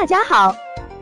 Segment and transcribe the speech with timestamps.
[0.00, 0.54] 大家好，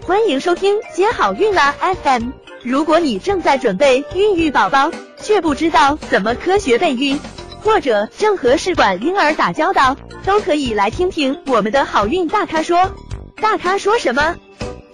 [0.06, 2.30] 欢迎收听接好运啦 FM。
[2.62, 7.20] 如果你正在准备孕育宝宝，却不知道怎么科学备孕，
[7.60, 9.94] 或者正和试管婴儿打交道，
[10.24, 12.90] 都可以来听听我们的好运大咖说。
[13.36, 14.34] 大咖说什么？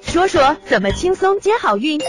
[0.03, 2.01] 说说怎么轻松接好运。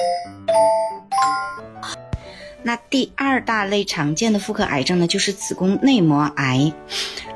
[2.63, 6.73] 那第二大类常见的妇科癌症呢，就是子宫内膜癌。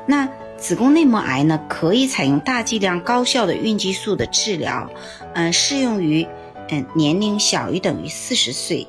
[0.04, 0.28] 那
[0.58, 4.90] 子宫内膜癌呢，可以采用大剂量高效的孕激素的治疗，
[5.34, 6.26] 嗯，适用于
[6.68, 8.88] 嗯年龄小于等于四十岁，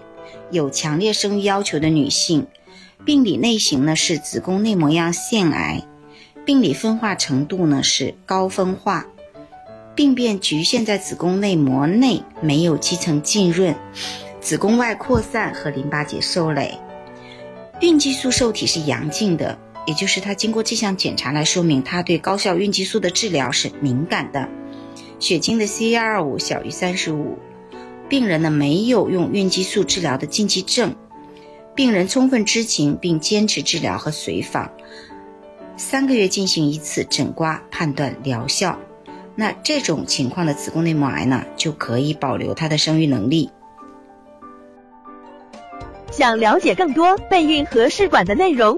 [0.49, 2.47] 有强烈生育要求的女性。
[3.05, 5.83] 病理类型呢是子宫内膜样腺癌，
[6.43, 9.05] 病理分化程度呢是高分化，
[9.95, 13.75] 病变局限在子宫内膜内，没有基层浸润。
[14.41, 16.77] 子宫外扩散和淋巴结受累，
[17.79, 19.57] 孕激素受体是阳性的，
[19.89, 24.47] 也就是它经过这项检查来说明它对高效孕激素的治疗是敏感的。
[25.17, 27.39] 血清的 CA2-5 小于三十五，
[28.07, 30.95] 病人呢没有用孕激素治疗的禁忌症，
[31.73, 34.71] 病人充分知情并坚持治疗和随访，
[35.75, 38.77] 三个月进行一次诊刮判断疗效。
[39.33, 43.49] 那这种情况的子宫内膜癌呢就可以保留它的生育能力。
[46.11, 48.77] 想了解更多备孕和试管的内容，